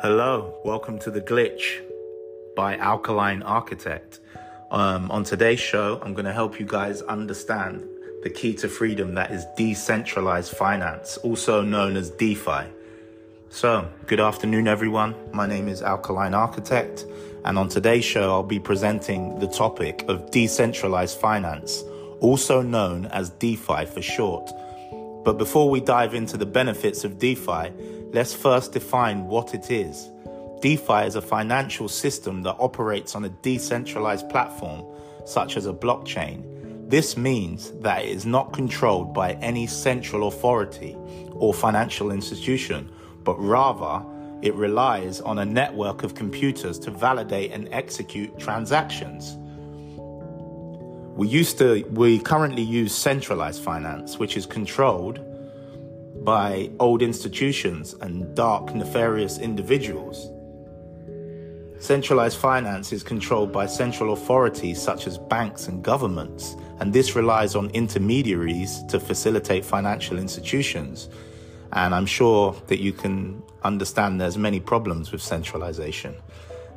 Hello, 0.00 0.54
welcome 0.64 0.96
to 1.00 1.10
The 1.10 1.20
Glitch 1.20 1.82
by 2.54 2.76
Alkaline 2.76 3.42
Architect. 3.42 4.20
Um, 4.70 5.10
on 5.10 5.24
today's 5.24 5.58
show, 5.58 6.00
I'm 6.00 6.14
going 6.14 6.24
to 6.24 6.32
help 6.32 6.60
you 6.60 6.66
guys 6.66 7.02
understand 7.02 7.84
the 8.22 8.30
key 8.30 8.54
to 8.54 8.68
freedom 8.68 9.14
that 9.14 9.32
is 9.32 9.44
decentralized 9.56 10.52
finance, 10.52 11.16
also 11.16 11.62
known 11.62 11.96
as 11.96 12.10
DeFi. 12.10 12.66
So, 13.48 13.88
good 14.06 14.20
afternoon, 14.20 14.68
everyone. 14.68 15.16
My 15.32 15.48
name 15.48 15.66
is 15.66 15.82
Alkaline 15.82 16.32
Architect, 16.32 17.04
and 17.44 17.58
on 17.58 17.68
today's 17.68 18.04
show, 18.04 18.30
I'll 18.30 18.44
be 18.44 18.60
presenting 18.60 19.40
the 19.40 19.48
topic 19.48 20.04
of 20.06 20.30
decentralized 20.30 21.18
finance, 21.18 21.82
also 22.20 22.62
known 22.62 23.06
as 23.06 23.30
DeFi 23.30 23.86
for 23.86 24.00
short. 24.00 24.48
But 25.28 25.36
before 25.36 25.68
we 25.68 25.80
dive 25.80 26.14
into 26.14 26.38
the 26.38 26.46
benefits 26.46 27.04
of 27.04 27.18
DeFi, 27.18 27.70
let's 28.14 28.32
first 28.32 28.72
define 28.72 29.26
what 29.26 29.52
it 29.52 29.70
is. 29.70 30.08
DeFi 30.62 31.04
is 31.04 31.16
a 31.16 31.20
financial 31.20 31.86
system 31.86 32.42
that 32.44 32.56
operates 32.58 33.14
on 33.14 33.26
a 33.26 33.28
decentralized 33.28 34.26
platform, 34.30 34.86
such 35.26 35.58
as 35.58 35.66
a 35.66 35.72
blockchain. 35.74 36.88
This 36.88 37.18
means 37.18 37.72
that 37.82 38.06
it 38.06 38.08
is 38.08 38.24
not 38.24 38.54
controlled 38.54 39.12
by 39.12 39.32
any 39.42 39.66
central 39.66 40.28
authority 40.28 40.96
or 41.32 41.52
financial 41.52 42.10
institution, 42.10 42.90
but 43.22 43.34
rather 43.38 44.02
it 44.40 44.54
relies 44.54 45.20
on 45.20 45.40
a 45.40 45.44
network 45.44 46.04
of 46.04 46.14
computers 46.14 46.78
to 46.78 46.90
validate 46.90 47.52
and 47.52 47.68
execute 47.70 48.38
transactions. 48.38 49.36
We 51.18 51.26
used 51.26 51.58
to, 51.58 51.84
we 51.90 52.20
currently 52.20 52.62
use 52.62 52.94
centralized 52.94 53.60
finance, 53.60 54.20
which 54.20 54.36
is 54.36 54.46
controlled 54.46 55.18
by 56.24 56.70
old 56.78 57.02
institutions 57.02 57.94
and 58.00 58.34
dark, 58.34 58.74
nefarious 58.74 59.38
individuals. 59.38 60.30
Centralized 61.80 62.38
finance 62.38 62.92
is 62.92 63.02
controlled 63.02 63.52
by 63.52 63.66
central 63.66 64.12
authorities 64.12 64.82
such 64.82 65.06
as 65.06 65.16
banks 65.16 65.68
and 65.68 65.82
governments, 65.82 66.56
and 66.80 66.92
this 66.92 67.14
relies 67.14 67.54
on 67.54 67.70
intermediaries 67.70 68.82
to 68.88 68.98
facilitate 68.98 69.64
financial 69.64 70.18
institutions. 70.18 71.08
And 71.72 71.94
I'm 71.94 72.06
sure 72.06 72.56
that 72.66 72.80
you 72.80 72.92
can 72.92 73.42
understand 73.62 74.20
there's 74.20 74.38
many 74.38 74.58
problems 74.58 75.12
with 75.12 75.22
centralization. 75.22 76.16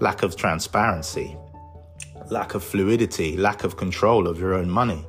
Lack 0.00 0.22
of 0.22 0.34
transparency, 0.34 1.36
lack 2.30 2.54
of 2.54 2.64
fluidity, 2.64 3.36
lack 3.36 3.64
of 3.64 3.76
control 3.76 4.26
of 4.26 4.40
your 4.40 4.54
own 4.54 4.68
money. 4.68 5.06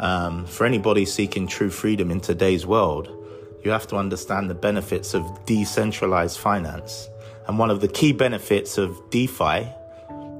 Um, 0.00 0.44
for 0.46 0.66
anybody 0.66 1.04
seeking 1.04 1.46
true 1.46 1.70
freedom 1.70 2.10
in 2.10 2.20
today's 2.20 2.66
world, 2.66 3.23
you 3.64 3.70
have 3.70 3.86
to 3.88 3.96
understand 3.96 4.50
the 4.50 4.54
benefits 4.54 5.14
of 5.14 5.24
decentralized 5.46 6.38
finance. 6.38 7.08
And 7.48 7.58
one 7.58 7.70
of 7.70 7.80
the 7.80 7.88
key 7.88 8.12
benefits 8.12 8.76
of 8.76 8.98
DeFi, 9.10 9.66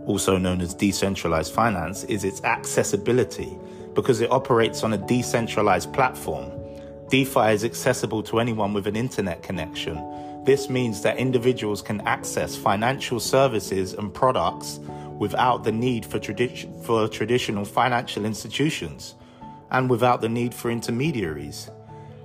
also 0.07 0.37
known 0.37 0.61
as 0.61 0.75
decentralized 0.75 1.53
finance, 1.53 2.05
is 2.05 2.25
its 2.25 2.45
accessibility 2.45 3.57
because 3.95 4.21
it 4.21 4.31
operates 4.31 4.83
on 4.83 4.93
a 4.93 4.99
decentralized 4.99 5.93
platform. 5.95 6.53
DeFi 7.09 7.53
is 7.53 7.65
accessible 7.65 8.23
to 8.25 8.41
anyone 8.41 8.75
with 8.75 8.87
an 8.87 8.97
internet 8.97 9.43
connection. 9.43 9.97
This 10.45 10.69
means 10.69 11.01
that 11.03 11.17
individuals 11.17 11.81
can 11.81 12.03
access 12.03 12.55
financial 12.55 13.21
services 13.21 13.95
and 13.95 14.13
products 14.13 14.81
without 15.19 15.65
the 15.65 15.73
need 15.73 16.05
for, 16.05 16.19
tradi- 16.19 16.85
for 16.85 17.09
traditional 17.09 17.65
financial 17.65 18.27
institutions 18.27 19.15
and 19.71 19.89
without 19.89 20.21
the 20.21 20.29
need 20.29 20.53
for 20.53 20.71
intermediaries. 20.71 21.71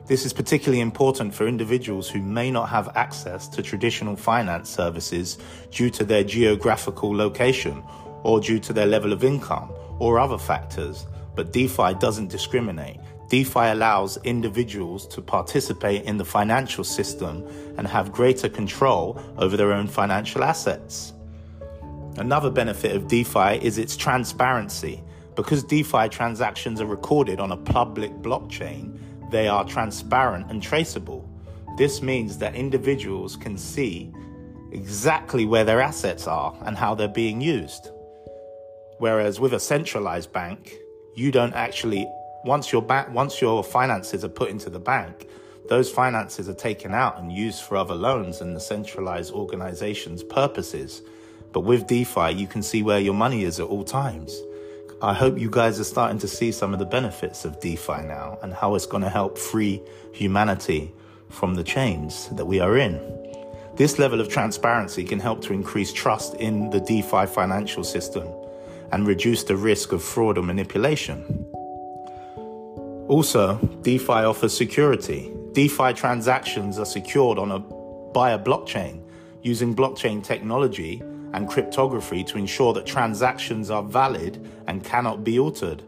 This 0.09 0.25
is 0.25 0.33
particularly 0.33 0.81
important 0.81 1.35
for 1.35 1.47
individuals 1.47 2.09
who 2.09 2.19
may 2.19 2.49
not 2.49 2.67
have 2.69 2.89
access 2.95 3.47
to 3.49 3.61
traditional 3.61 4.15
finance 4.15 4.67
services 4.67 5.37
due 5.69 5.91
to 5.91 6.03
their 6.03 6.23
geographical 6.23 7.15
location 7.15 7.83
or 8.23 8.39
due 8.39 8.59
to 8.61 8.73
their 8.73 8.87
level 8.87 9.13
of 9.13 9.23
income 9.23 9.71
or 9.99 10.17
other 10.17 10.39
factors. 10.39 11.05
But 11.35 11.53
DeFi 11.53 11.93
doesn't 11.99 12.29
discriminate. 12.29 12.97
DeFi 13.27 13.67
allows 13.67 14.17
individuals 14.23 15.07
to 15.09 15.21
participate 15.21 16.05
in 16.05 16.17
the 16.17 16.25
financial 16.25 16.83
system 16.83 17.47
and 17.77 17.85
have 17.85 18.11
greater 18.11 18.49
control 18.49 19.21
over 19.37 19.55
their 19.55 19.73
own 19.73 19.85
financial 19.85 20.43
assets. 20.43 21.13
Another 22.17 22.49
benefit 22.49 22.95
of 22.95 23.07
DeFi 23.07 23.63
is 23.63 23.77
its 23.77 23.95
transparency. 23.95 25.03
Because 25.35 25.63
DeFi 25.63 26.09
transactions 26.09 26.81
are 26.81 26.87
recorded 26.87 27.39
on 27.39 27.51
a 27.51 27.57
public 27.57 28.11
blockchain, 28.23 28.99
they 29.29 29.47
are 29.47 29.65
transparent 29.65 30.49
and 30.49 30.61
traceable. 30.61 31.27
This 31.77 32.01
means 32.01 32.37
that 32.39 32.55
individuals 32.55 33.35
can 33.35 33.57
see 33.57 34.13
exactly 34.71 35.45
where 35.45 35.63
their 35.63 35.81
assets 35.81 36.27
are 36.27 36.55
and 36.61 36.77
how 36.77 36.95
they're 36.95 37.07
being 37.07 37.41
used. 37.41 37.89
Whereas 38.97 39.39
with 39.39 39.53
a 39.53 39.59
centralized 39.59 40.33
bank, 40.33 40.75
you 41.15 41.31
don't 41.31 41.53
actually 41.53 42.07
once 42.43 42.71
your 42.71 42.81
bank 42.81 43.13
once 43.13 43.41
your 43.41 43.63
finances 43.63 44.23
are 44.23 44.29
put 44.29 44.49
into 44.49 44.69
the 44.69 44.79
bank, 44.79 45.27
those 45.67 45.89
finances 45.89 46.49
are 46.49 46.53
taken 46.53 46.93
out 46.93 47.19
and 47.19 47.31
used 47.31 47.63
for 47.63 47.77
other 47.77 47.95
loans 47.95 48.41
and 48.41 48.55
the 48.55 48.59
centralized 48.59 49.33
organization's 49.33 50.23
purposes. 50.23 51.01
But 51.51 51.61
with 51.61 51.87
DeFi, 51.87 52.31
you 52.31 52.47
can 52.47 52.61
see 52.61 52.83
where 52.83 52.99
your 52.99 53.13
money 53.13 53.43
is 53.43 53.59
at 53.59 53.67
all 53.67 53.83
times. 53.83 54.39
I 55.01 55.13
hope 55.13 55.39
you 55.39 55.49
guys 55.49 55.79
are 55.79 55.85
starting 55.85 56.19
to 56.19 56.27
see 56.27 56.51
some 56.51 56.73
of 56.73 56.79
the 56.79 56.85
benefits 56.85 57.45
of 57.45 57.61
DeFi 57.61 58.03
now 58.03 58.37
and 58.41 58.53
how 58.53 58.75
it's 58.75 58.85
going 58.85 59.03
to 59.03 59.09
help 59.09 59.37
free 59.37 59.81
humanity 60.11 60.91
from 61.29 61.55
the 61.55 61.63
chains 61.63 62.27
that 62.33 62.45
we 62.45 62.59
are 62.59 62.77
in. 62.77 62.99
This 63.77 63.97
level 63.97 64.19
of 64.19 64.27
transparency 64.27 65.05
can 65.05 65.21
help 65.21 65.41
to 65.43 65.53
increase 65.53 65.93
trust 65.93 66.33
in 66.33 66.69
the 66.69 66.81
DeFi 66.81 67.27
financial 67.27 67.85
system 67.85 68.27
and 68.91 69.07
reduce 69.07 69.45
the 69.45 69.55
risk 69.55 69.93
of 69.93 70.03
fraud 70.03 70.37
or 70.37 70.43
manipulation. 70.43 71.23
Also, 73.07 73.55
DeFi 73.83 74.25
offers 74.25 74.55
security. 74.55 75.31
DeFi 75.53 75.93
transactions 75.93 76.77
are 76.77 76.85
secured 76.85 77.39
on 77.39 77.51
a 77.51 77.59
by 78.11 78.31
a 78.31 78.39
blockchain 78.39 79.01
using 79.43 79.73
blockchain 79.73 80.21
technology 80.21 81.01
and 81.33 81.47
cryptography 81.47 82.23
to 82.23 82.37
ensure 82.37 82.73
that 82.73 82.85
transactions 82.85 83.69
are 83.69 83.83
valid 83.83 84.47
and 84.67 84.83
cannot 84.83 85.23
be 85.23 85.39
altered. 85.39 85.83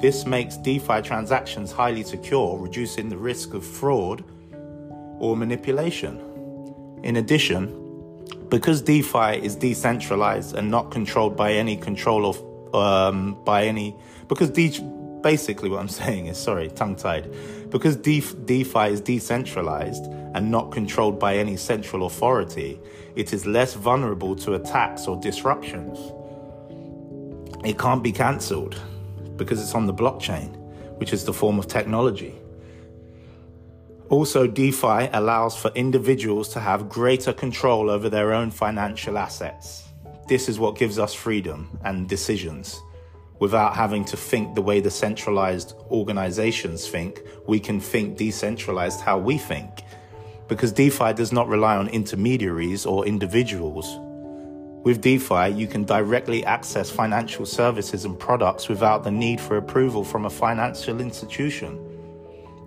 This 0.00 0.26
makes 0.26 0.56
DeFi 0.56 1.02
transactions 1.02 1.72
highly 1.72 2.02
secure, 2.02 2.58
reducing 2.58 3.08
the 3.08 3.16
risk 3.16 3.54
of 3.54 3.64
fraud 3.64 4.24
or 5.18 5.36
manipulation. 5.36 6.20
In 7.02 7.16
addition, 7.16 7.80
because 8.48 8.82
DeFi 8.82 9.42
is 9.42 9.56
decentralized 9.56 10.54
and 10.54 10.70
not 10.70 10.90
controlled 10.90 11.36
by 11.36 11.52
any 11.52 11.76
control 11.76 12.26
of 12.26 12.74
um, 12.74 13.38
by 13.44 13.64
any 13.64 13.96
because 14.28 14.50
de- 14.50 14.80
basically 15.24 15.70
what 15.70 15.80
I'm 15.80 15.88
saying 15.88 16.26
is 16.26 16.38
sorry 16.38 16.68
tongue 16.68 16.94
tied 16.94 17.34
because 17.70 17.96
DeFi, 17.96 18.36
DeFi 18.44 18.86
is 18.92 19.00
decentralized 19.00 20.04
and 20.34 20.50
not 20.50 20.70
controlled 20.70 21.18
by 21.18 21.36
any 21.36 21.56
central 21.56 22.06
authority, 22.06 22.78
it 23.16 23.32
is 23.32 23.46
less 23.46 23.74
vulnerable 23.74 24.36
to 24.36 24.54
attacks 24.54 25.08
or 25.08 25.20
disruptions. 25.20 25.98
It 27.64 27.78
can't 27.78 28.02
be 28.02 28.12
cancelled 28.12 28.80
because 29.36 29.60
it's 29.60 29.74
on 29.74 29.86
the 29.86 29.94
blockchain, 29.94 30.54
which 30.98 31.12
is 31.12 31.24
the 31.24 31.32
form 31.32 31.58
of 31.58 31.66
technology. 31.66 32.34
Also, 34.10 34.46
DeFi 34.46 35.08
allows 35.12 35.56
for 35.56 35.72
individuals 35.74 36.48
to 36.50 36.60
have 36.60 36.88
greater 36.88 37.32
control 37.32 37.88
over 37.90 38.08
their 38.08 38.32
own 38.32 38.50
financial 38.50 39.16
assets. 39.16 39.88
This 40.28 40.48
is 40.48 40.58
what 40.58 40.76
gives 40.76 40.98
us 40.98 41.14
freedom 41.14 41.78
and 41.84 42.08
decisions. 42.08 42.80
Without 43.40 43.74
having 43.74 44.04
to 44.06 44.16
think 44.16 44.54
the 44.54 44.62
way 44.62 44.80
the 44.80 44.90
centralized 44.90 45.74
organizations 45.90 46.88
think, 46.88 47.20
we 47.46 47.58
can 47.58 47.80
think 47.80 48.16
decentralized 48.16 49.00
how 49.00 49.18
we 49.18 49.38
think 49.38 49.84
because 50.48 50.72
DeFi 50.72 51.12
does 51.14 51.32
not 51.32 51.48
rely 51.48 51.76
on 51.76 51.88
intermediaries 51.88 52.84
or 52.84 53.06
individuals. 53.06 53.98
With 54.84 55.00
DeFi, 55.00 55.48
you 55.48 55.66
can 55.66 55.84
directly 55.84 56.44
access 56.44 56.90
financial 56.90 57.46
services 57.46 58.04
and 58.04 58.18
products 58.18 58.68
without 58.68 59.02
the 59.02 59.10
need 59.10 59.40
for 59.40 59.56
approval 59.56 60.04
from 60.04 60.26
a 60.26 60.30
financial 60.30 61.00
institution. 61.00 61.80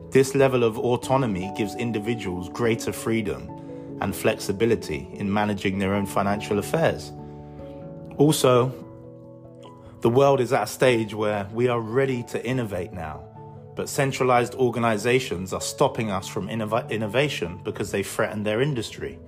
This 0.09 0.33
level 0.33 0.63
of 0.63 0.79
autonomy 0.79 1.51
gives 1.55 1.75
individuals 1.75 2.49
greater 2.49 2.91
freedom 2.91 3.47
and 4.01 4.15
flexibility 4.15 5.07
in 5.13 5.31
managing 5.31 5.77
their 5.77 5.93
own 5.93 6.07
financial 6.07 6.57
affairs. 6.57 7.11
Also, 8.17 8.73
the 10.07 10.13
world 10.13 10.39
is 10.39 10.53
at 10.53 10.63
a 10.63 10.67
stage 10.67 11.13
where 11.13 11.49
we 11.51 11.67
are 11.67 11.81
ready 11.81 12.23
to 12.23 12.37
innovate 12.45 12.93
now 12.93 13.21
but 13.75 13.89
centralized 13.89 14.55
organizations 14.55 15.51
are 15.51 15.59
stopping 15.59 16.09
us 16.11 16.29
from 16.29 16.47
innov- 16.47 16.89
innovation 16.89 17.59
because 17.65 17.91
they 17.91 18.03
threaten 18.03 18.43
their 18.43 18.61
industry. 18.61 19.19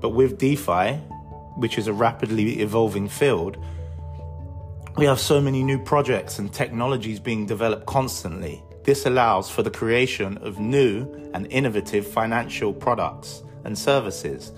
But 0.00 0.08
with 0.10 0.38
DeFi, 0.38 0.94
which 1.56 1.78
is 1.78 1.86
a 1.86 1.92
rapidly 1.92 2.62
evolving 2.62 3.08
field, 3.08 3.56
we 4.96 5.04
have 5.04 5.20
so 5.20 5.40
many 5.40 5.62
new 5.62 5.78
projects 5.78 6.40
and 6.40 6.52
technologies 6.52 7.20
being 7.20 7.46
developed 7.46 7.86
constantly. 7.86 8.60
This 8.82 9.06
allows 9.06 9.48
for 9.48 9.62
the 9.62 9.70
creation 9.70 10.36
of 10.38 10.58
new 10.58 11.30
and 11.32 11.46
innovative 11.46 12.04
financial 12.04 12.72
products 12.74 13.44
and 13.64 13.78
services. 13.78 14.50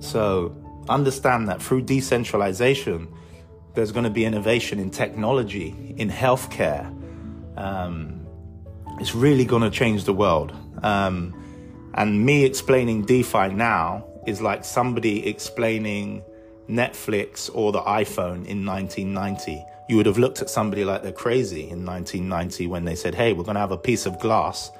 So 0.00 0.54
understand 0.88 1.48
that 1.48 1.62
through 1.62 1.82
decentralization, 1.82 3.08
there's 3.74 3.92
going 3.92 4.04
to 4.04 4.10
be 4.10 4.24
innovation 4.24 4.78
in 4.78 4.90
technology, 4.90 5.94
in 5.96 6.08
healthcare. 6.08 6.86
Um, 7.58 8.24
it's 9.00 9.14
really 9.14 9.44
going 9.44 9.62
to 9.62 9.70
change 9.70 10.04
the 10.04 10.12
world. 10.12 10.52
Um, 10.82 11.34
and 11.94 12.24
me 12.24 12.44
explaining 12.44 13.02
DeFi 13.02 13.48
now 13.48 14.04
is 14.26 14.40
like 14.40 14.64
somebody 14.64 15.26
explaining 15.26 16.22
Netflix 16.68 17.50
or 17.52 17.72
the 17.72 17.82
iPhone 17.82 18.46
in 18.46 18.64
1990. 18.64 19.64
You 19.88 19.96
would 19.96 20.06
have 20.06 20.18
looked 20.18 20.40
at 20.40 20.48
somebody 20.48 20.84
like 20.84 21.02
they're 21.02 21.12
crazy 21.12 21.68
in 21.68 21.84
1990 21.84 22.66
when 22.68 22.84
they 22.84 22.94
said, 22.94 23.14
hey, 23.14 23.32
we're 23.32 23.44
going 23.44 23.54
to 23.54 23.60
have 23.60 23.70
a 23.70 23.78
piece 23.78 24.06
of 24.06 24.18
glass, 24.18 24.70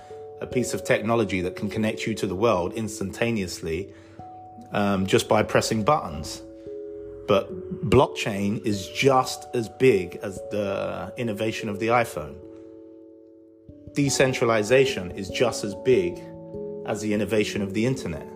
a 0.41 0.47
piece 0.47 0.73
of 0.73 0.85
technology 0.85 1.41
that 1.43 1.57
can 1.57 1.69
connect 1.69 2.07
you 2.07 2.15
to 2.15 2.27
the 2.27 2.35
world 2.35 2.73
instantaneously 2.73 3.93
um, 4.73 5.07
just 5.07 5.29
by 5.29 5.43
pressing 5.43 5.85
buttons. 5.85 6.43
But 7.27 7.89
blockchain 7.89 8.65
is 8.67 8.89
just 8.89 9.47
as 9.55 9.69
big 9.69 10.17
as 10.17 10.37
the 10.51 11.13
innovation 11.17 11.69
of 11.69 11.79
the 11.79 11.89
iPhone. 11.89 12.37
Decentralization 13.95 15.11
is 15.13 15.29
just 15.31 15.65
as 15.65 15.75
big 15.77 16.21
as 16.87 17.01
the 17.01 17.15
innovation 17.15 17.63
of 17.63 17.73
the 17.73 17.87
internet. 17.87 18.27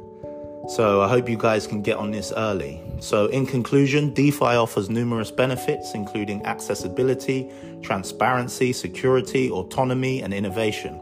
So 0.68 1.00
I 1.00 1.08
hope 1.08 1.28
you 1.28 1.36
guys 1.36 1.66
can 1.66 1.82
get 1.82 1.96
on 1.96 2.10
this 2.10 2.32
early. 2.36 2.82
So, 3.00 3.26
in 3.26 3.46
conclusion, 3.46 4.12
DeFi 4.12 4.44
offers 4.44 4.90
numerous 4.90 5.30
benefits, 5.30 5.94
including 5.94 6.44
accessibility, 6.44 7.50
transparency, 7.80 8.74
security, 8.74 9.50
autonomy, 9.50 10.20
and 10.20 10.34
innovation. 10.34 11.00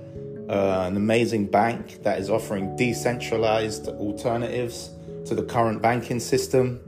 uh, 0.48 0.84
an 0.86 0.96
amazing 0.96 1.48
bank 1.48 2.02
that 2.02 2.18
is 2.18 2.30
offering 2.30 2.74
decentralized 2.76 3.88
alternatives 3.88 4.88
to 5.26 5.34
the 5.34 5.42
current 5.42 5.82
banking 5.82 6.18
system. 6.18 6.80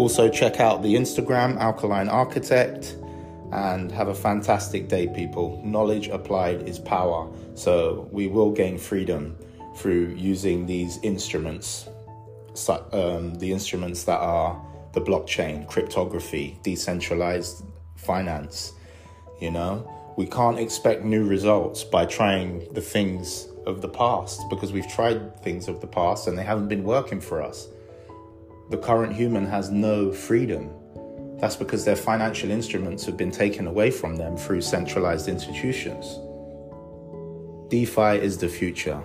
Also, 0.00 0.30
check 0.30 0.60
out 0.60 0.82
the 0.82 0.94
Instagram, 0.94 1.58
Alkaline 1.58 2.08
Architect, 2.08 2.96
and 3.52 3.92
have 3.92 4.08
a 4.08 4.14
fantastic 4.14 4.88
day, 4.88 5.06
people. 5.06 5.60
Knowledge 5.62 6.08
applied 6.08 6.66
is 6.66 6.78
power, 6.78 7.30
so 7.54 8.08
we 8.10 8.26
will 8.26 8.50
gain 8.50 8.78
freedom 8.78 9.36
through 9.76 10.14
using 10.16 10.64
these 10.64 10.98
instruments 11.02 11.86
um, 12.92 13.34
the 13.34 13.52
instruments 13.52 14.04
that 14.04 14.16
are 14.20 14.58
the 14.94 15.02
blockchain, 15.02 15.68
cryptography, 15.68 16.58
decentralized 16.62 17.62
finance. 17.96 18.72
You 19.38 19.50
know, 19.50 19.86
we 20.16 20.24
can't 20.24 20.58
expect 20.58 21.04
new 21.04 21.26
results 21.26 21.84
by 21.84 22.06
trying 22.06 22.72
the 22.72 22.80
things 22.80 23.48
of 23.66 23.82
the 23.82 23.88
past 23.88 24.40
because 24.48 24.72
we've 24.72 24.88
tried 24.88 25.42
things 25.42 25.68
of 25.68 25.82
the 25.82 25.86
past 25.86 26.26
and 26.26 26.38
they 26.38 26.42
haven't 26.42 26.68
been 26.68 26.84
working 26.84 27.20
for 27.20 27.42
us. 27.42 27.68
The 28.70 28.78
current 28.78 29.12
human 29.12 29.46
has 29.46 29.68
no 29.70 30.12
freedom. 30.12 30.70
That's 31.40 31.56
because 31.56 31.84
their 31.84 31.96
financial 31.96 32.52
instruments 32.52 33.04
have 33.04 33.16
been 33.16 33.32
taken 33.32 33.66
away 33.66 33.90
from 33.90 34.14
them 34.14 34.36
through 34.36 34.60
centralized 34.60 35.26
institutions. 35.26 36.06
DeFi 37.68 38.24
is 38.24 38.38
the 38.38 38.48
future. 38.48 39.02